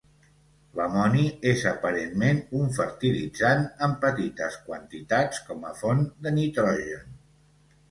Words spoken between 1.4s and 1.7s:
és